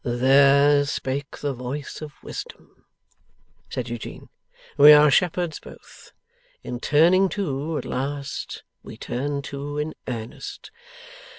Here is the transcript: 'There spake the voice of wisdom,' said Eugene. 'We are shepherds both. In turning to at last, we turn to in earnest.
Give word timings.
'There 0.03 0.83
spake 0.83 1.37
the 1.41 1.53
voice 1.53 2.01
of 2.01 2.13
wisdom,' 2.23 2.85
said 3.69 3.87
Eugene. 3.87 4.29
'We 4.75 4.93
are 4.93 5.11
shepherds 5.11 5.59
both. 5.59 6.11
In 6.63 6.79
turning 6.79 7.29
to 7.29 7.77
at 7.77 7.85
last, 7.85 8.63
we 8.81 8.97
turn 8.97 9.43
to 9.43 9.77
in 9.77 9.93
earnest. 10.07 10.71